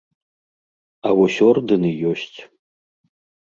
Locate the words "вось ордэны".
1.21-1.95